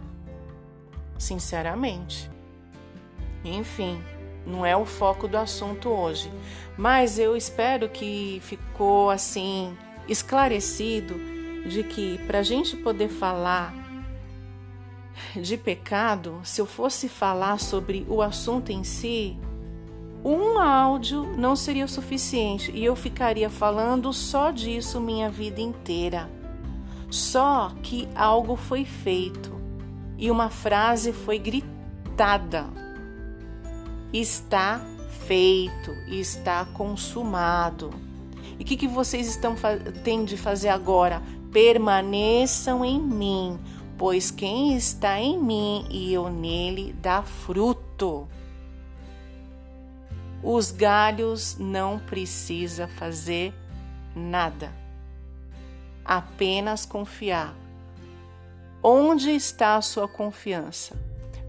sinceramente. 1.18 2.30
Enfim, 3.44 4.00
não 4.46 4.64
é 4.64 4.78
o 4.78 4.86
foco 4.86 5.28
do 5.28 5.40
assunto 5.40 5.90
hoje, 5.90 6.32
mas 6.78 7.18
eu 7.18 7.36
espero 7.36 7.90
que 7.90 8.40
ficou 8.44 9.10
assim 9.10 9.76
esclarecido 10.08 11.31
de 11.66 11.84
que 11.84 12.18
para 12.26 12.40
a 12.40 12.44
gente 12.44 12.76
poder 12.78 13.10
falar 13.10 13.74
de 15.36 15.58
pecado, 15.58 16.40
se 16.44 16.62
eu 16.62 16.66
fosse 16.66 17.08
falar 17.08 17.60
sobre 17.60 18.06
o 18.10 18.22
assunto 18.22 18.72
em 18.72 18.84
si, 18.84 19.38
um 20.24 20.60
áudio 20.60 21.24
não 21.38 21.56
seria 21.56 21.86
o 21.86 21.90
suficiente 21.90 22.72
e 22.72 22.86
eu 22.86 22.96
ficaria 22.96 23.50
falando 23.50 24.14
só 24.14 24.52
disso 24.52 25.00
minha 25.00 25.30
vida 25.30 25.60
inteira. 25.60 26.30
Só 27.10 27.72
que 27.82 28.08
algo 28.16 28.56
foi 28.56 28.86
feito 28.86 29.60
e 30.18 30.30
uma 30.30 30.50
frase 30.50 31.12
foi 31.12 31.40
gritada. 31.40 32.68
Está 34.14 34.82
feito, 35.26 35.92
está 36.08 36.66
consumado. 36.66 37.90
E 38.62 38.64
o 38.64 38.68
que, 38.68 38.78
que 38.78 38.88
vocês 38.88 39.26
estão 39.26 39.56
têm 40.04 40.24
de 40.24 40.38
fazer 40.38 40.70
agora? 40.70 41.20
Permaneçam 41.52 42.86
em 42.86 43.02
mim, 43.02 43.60
pois 43.98 44.30
quem 44.30 44.78
está 44.78 45.20
em 45.20 45.36
mim 45.36 45.88
e 45.90 46.14
eu 46.14 46.30
nele 46.30 46.94
dá 47.02 47.24
fruto. 47.24 48.28
Os 50.44 50.70
galhos 50.70 51.58
não 51.58 51.98
precisa 51.98 52.88
fazer 52.88 53.52
nada. 54.16 54.72
Apenas 56.06 56.86
confiar. 56.86 57.56
Onde 58.84 59.32
está 59.32 59.76
a 59.76 59.82
sua 59.82 60.08
confiança? 60.08 60.96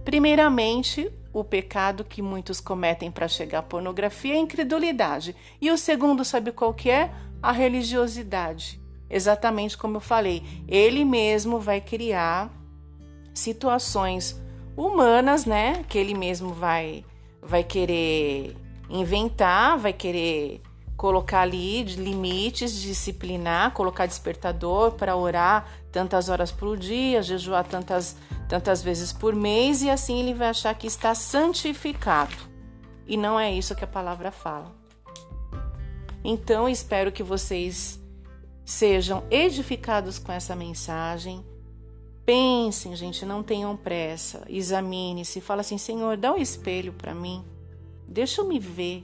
Primeiramente, 0.02 1.12
o 1.32 1.42
pecado 1.42 2.04
que 2.04 2.20
muitos 2.20 2.60
cometem 2.60 3.10
para 3.10 3.28
chegar 3.28 3.60
à 3.60 3.62
pornografia 3.62 4.34
é 4.34 4.36
a 4.36 4.40
incredulidade. 4.40 5.34
E 5.60 5.70
o 5.70 5.78
segundo, 5.78 6.24
sabe 6.24 6.52
qual 6.52 6.74
que 6.74 6.90
é? 6.90 7.10
A 7.42 7.52
religiosidade. 7.52 8.80
Exatamente 9.08 9.76
como 9.76 9.96
eu 9.96 10.00
falei, 10.00 10.42
ele 10.68 11.04
mesmo 11.04 11.58
vai 11.58 11.80
criar 11.80 12.50
situações 13.34 14.40
humanas, 14.76 15.44
né? 15.44 15.84
Que 15.88 15.98
ele 15.98 16.14
mesmo 16.14 16.52
vai 16.52 17.04
vai 17.42 17.64
querer 17.64 18.56
inventar, 18.88 19.76
vai 19.76 19.92
querer 19.92 20.62
colocar 20.96 21.40
ali 21.40 21.82
limites, 21.82 22.80
disciplinar, 22.80 23.72
colocar 23.72 24.06
despertador 24.06 24.92
para 24.92 25.16
orar 25.16 25.66
tantas 25.90 26.28
horas 26.28 26.52
por 26.52 26.76
dia, 26.76 27.20
jejuar 27.20 27.64
tantas, 27.66 28.16
tantas 28.52 28.82
vezes 28.82 29.14
por 29.14 29.34
mês 29.34 29.80
e 29.80 29.88
assim 29.88 30.20
ele 30.20 30.34
vai 30.34 30.50
achar 30.50 30.74
que 30.74 30.86
está 30.86 31.14
santificado. 31.14 32.36
E 33.06 33.16
não 33.16 33.40
é 33.40 33.50
isso 33.50 33.74
que 33.74 33.82
a 33.82 33.86
palavra 33.86 34.30
fala. 34.30 34.70
Então, 36.22 36.68
espero 36.68 37.10
que 37.10 37.22
vocês 37.22 37.98
sejam 38.62 39.24
edificados 39.30 40.18
com 40.18 40.30
essa 40.30 40.54
mensagem. 40.54 41.42
Pensem, 42.26 42.94
gente, 42.94 43.24
não 43.24 43.42
tenham 43.42 43.74
pressa. 43.74 44.44
Examine-se, 44.46 45.40
fala 45.40 45.62
assim: 45.62 45.78
Senhor, 45.78 46.18
dá 46.18 46.30
o 46.30 46.34
um 46.34 46.38
espelho 46.38 46.92
para 46.92 47.14
mim. 47.14 47.42
Deixa 48.06 48.42
eu 48.42 48.46
me 48.46 48.58
ver. 48.58 49.02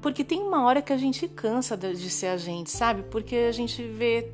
Porque 0.00 0.24
tem 0.24 0.40
uma 0.40 0.64
hora 0.64 0.80
que 0.80 0.92
a 0.94 0.96
gente 0.96 1.28
cansa 1.28 1.76
de 1.76 2.08
ser 2.08 2.28
a 2.28 2.38
gente, 2.38 2.70
sabe? 2.70 3.02
Porque 3.02 3.36
a 3.36 3.52
gente 3.52 3.86
vê 3.86 4.32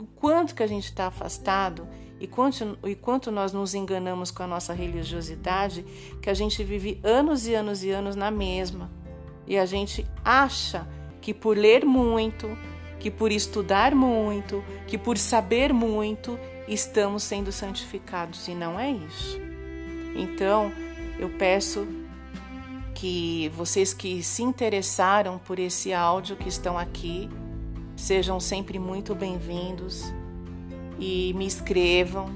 o 0.00 0.06
quanto 0.06 0.54
que 0.54 0.62
a 0.62 0.66
gente 0.66 0.86
está 0.86 1.08
afastado 1.08 1.86
e 2.20 2.26
quanto, 2.26 2.78
e 2.84 2.94
quanto 2.94 3.30
nós 3.30 3.52
nos 3.52 3.74
enganamos 3.74 4.30
com 4.30 4.42
a 4.42 4.46
nossa 4.46 4.72
religiosidade, 4.72 5.84
que 6.20 6.28
a 6.28 6.34
gente 6.34 6.64
vive 6.64 7.00
anos 7.02 7.46
e 7.46 7.54
anos 7.54 7.84
e 7.84 7.90
anos 7.90 8.16
na 8.16 8.30
mesma. 8.30 8.90
E 9.46 9.56
a 9.56 9.64
gente 9.64 10.04
acha 10.24 10.86
que 11.20 11.32
por 11.32 11.56
ler 11.56 11.84
muito, 11.84 12.48
que 12.98 13.10
por 13.10 13.30
estudar 13.30 13.94
muito, 13.94 14.64
que 14.86 14.98
por 14.98 15.16
saber 15.16 15.72
muito, 15.72 16.38
estamos 16.66 17.22
sendo 17.22 17.52
santificados. 17.52 18.48
E 18.48 18.54
não 18.54 18.78
é 18.78 18.90
isso. 18.90 19.40
Então, 20.16 20.72
eu 21.18 21.30
peço 21.30 21.86
que 22.94 23.48
vocês 23.50 23.94
que 23.94 24.24
se 24.24 24.42
interessaram 24.42 25.38
por 25.38 25.60
esse 25.60 25.92
áudio 25.92 26.34
que 26.34 26.48
estão 26.48 26.76
aqui 26.76 27.30
sejam 27.96 28.40
sempre 28.40 28.78
muito 28.78 29.14
bem-vindos 29.14 30.12
e 30.98 31.32
me 31.34 31.46
escrevam, 31.46 32.30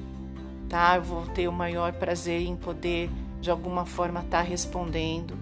tá? 0.69 0.97
Eu 0.97 1.03
vou 1.03 1.27
ter 1.27 1.49
o 1.49 1.53
maior 1.53 1.93
prazer 1.93 2.43
em 2.43 2.57
poder 2.57 3.11
de 3.41 3.51
alguma 3.51 3.85
forma 3.85 4.21
estar 4.21 4.39
tá 4.39 4.43
respondendo 4.43 5.37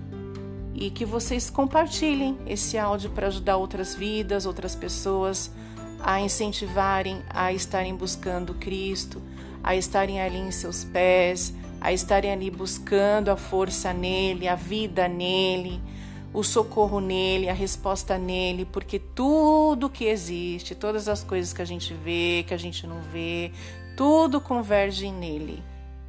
e 0.75 0.91
que 0.91 1.05
vocês 1.05 1.51
compartilhem 1.51 2.39
esse 2.47 2.79
áudio 2.79 3.11
para 3.11 3.27
ajudar 3.27 3.57
outras 3.57 3.95
vidas, 3.95 4.47
outras 4.47 4.75
pessoas 4.75 5.51
a 6.03 6.21
incentivarem 6.21 7.23
a 7.29 7.53
estarem 7.53 7.95
buscando 7.95 8.55
Cristo, 8.55 9.21
a 9.63 9.77
estarem 9.77 10.21
ali 10.21 10.39
em 10.39 10.51
seus 10.51 10.83
pés, 10.85 11.53
a 11.81 11.93
estarem 11.93 12.33
ali 12.33 12.51
buscando 12.51 13.31
a 13.31 13.37
força 13.37 13.93
nele, 13.93 14.49
a 14.49 14.55
vida 14.55 15.07
nele, 15.07 15.81
o 16.33 16.43
socorro 16.43 17.01
nele, 17.01 17.49
a 17.49 17.53
resposta 17.53 18.17
nele, 18.17 18.65
porque 18.65 18.99
tudo 18.99 19.91
que 19.91 20.05
existe, 20.05 20.75
todas 20.75 21.09
as 21.09 21.25
coisas 21.25 21.53
que 21.53 21.63
a 21.63 21.65
gente 21.65 21.93
vê, 21.93 22.45
que 22.47 22.55
a 22.55 22.59
gente 22.59 22.87
não 22.87 23.01
vê, 23.01 23.53
tudo 23.97 24.41
converge 24.41 25.11
nele. 25.11 25.63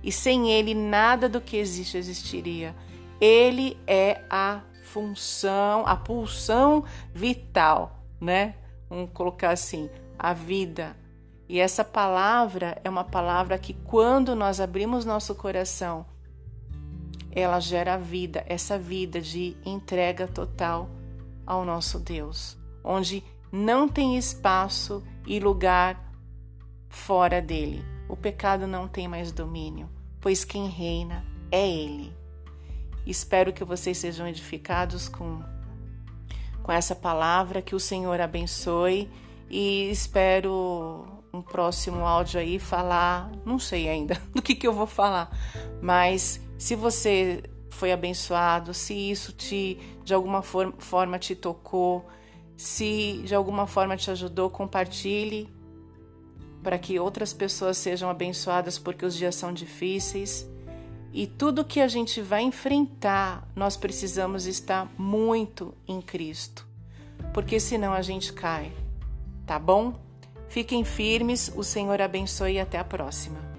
E 0.03 0.12
sem 0.12 0.51
ele 0.51 0.73
nada 0.73 1.29
do 1.29 1.41
que 1.41 1.57
existe 1.57 1.97
existiria. 1.97 2.75
Ele 3.19 3.77
é 3.86 4.21
a 4.29 4.62
função, 4.84 5.86
a 5.86 5.95
pulsão 5.95 6.84
vital, 7.13 8.03
né? 8.19 8.55
Vamos 8.89 9.12
colocar 9.13 9.51
assim, 9.51 9.89
a 10.17 10.34
vida, 10.34 10.95
e 11.51 11.60
essa 11.60 11.84
palavra 11.84 12.79
é 12.81 12.89
uma 12.89 13.03
palavra 13.03 13.57
que, 13.57 13.73
quando 13.73 14.34
nós 14.34 14.62
abrimos 14.62 15.03
nosso 15.03 15.36
coração, 15.36 16.05
ela 17.31 17.59
gera 17.59 17.97
vida, 17.97 18.43
essa 18.47 18.77
vida 18.77 19.21
de 19.21 19.55
entrega 19.65 20.27
total 20.27 20.89
ao 21.45 21.65
nosso 21.65 21.99
Deus, 21.99 22.57
onde 22.83 23.23
não 23.51 23.87
tem 23.87 24.17
espaço 24.17 25.03
e 25.25 25.39
lugar 25.39 25.99
fora 26.89 27.41
dele. 27.41 27.83
O 28.07 28.15
pecado 28.15 28.67
não 28.67 28.87
tem 28.87 29.07
mais 29.07 29.31
domínio, 29.31 29.89
pois 30.19 30.43
quem 30.43 30.67
reina 30.67 31.25
é 31.51 31.67
Ele. 31.67 32.13
Espero 33.05 33.51
que 33.51 33.63
vocês 33.63 33.97
sejam 33.97 34.27
edificados 34.27 35.07
com, 35.07 35.41
com 36.61 36.71
essa 36.71 36.95
palavra, 36.95 37.61
que 37.61 37.75
o 37.75 37.79
Senhor 37.79 38.19
abençoe 38.21 39.09
e 39.49 39.89
espero 39.89 41.21
um 41.33 41.41
próximo 41.41 42.05
áudio 42.05 42.39
aí 42.39 42.59
falar, 42.59 43.31
não 43.45 43.57
sei 43.57 43.89
ainda 43.89 44.15
do 44.35 44.41
que, 44.41 44.53
que 44.53 44.67
eu 44.67 44.73
vou 44.73 44.87
falar, 44.87 45.31
mas 45.81 46.39
se 46.57 46.75
você 46.75 47.43
foi 47.69 47.91
abençoado, 47.91 48.73
se 48.73 48.93
isso 48.93 49.33
te 49.33 49.79
de 50.03 50.13
alguma 50.13 50.41
forma, 50.41 51.17
te 51.17 51.35
tocou, 51.35 52.07
se 52.55 53.21
de 53.25 53.33
alguma 53.33 53.65
forma 53.65 53.97
te 53.97 54.11
ajudou, 54.11 54.49
compartilhe 54.49 55.49
para 56.61 56.77
que 56.77 56.99
outras 56.99 57.33
pessoas 57.33 57.77
sejam 57.77 58.09
abençoadas, 58.09 58.77
porque 58.77 59.05
os 59.05 59.15
dias 59.15 59.35
são 59.35 59.51
difíceis. 59.51 60.47
E 61.11 61.25
tudo 61.25 61.65
que 61.65 61.81
a 61.81 61.87
gente 61.87 62.21
vai 62.21 62.43
enfrentar, 62.43 63.47
nós 63.55 63.75
precisamos 63.75 64.45
estar 64.45 64.89
muito 64.97 65.73
em 65.87 66.01
Cristo, 66.01 66.67
porque 67.33 67.59
senão 67.59 67.93
a 67.93 68.01
gente 68.01 68.31
cai, 68.31 68.71
tá 69.45 69.57
bom? 69.57 69.99
Fiquem 70.47 70.83
firmes, 70.83 71.51
o 71.55 71.63
Senhor 71.63 72.01
abençoe 72.01 72.53
e 72.53 72.59
até 72.59 72.77
a 72.77 72.83
próxima. 72.83 73.50